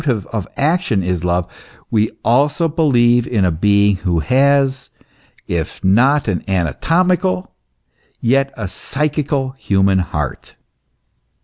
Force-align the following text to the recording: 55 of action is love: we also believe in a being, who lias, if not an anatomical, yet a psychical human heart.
55 0.03 0.25
of 0.33 0.47
action 0.57 1.03
is 1.03 1.23
love: 1.23 1.47
we 1.91 2.09
also 2.25 2.67
believe 2.67 3.27
in 3.27 3.45
a 3.45 3.51
being, 3.51 3.97
who 3.97 4.19
lias, 4.31 4.89
if 5.47 5.83
not 5.83 6.27
an 6.27 6.43
anatomical, 6.47 7.53
yet 8.19 8.51
a 8.57 8.67
psychical 8.67 9.51
human 9.51 9.99
heart. 9.99 10.55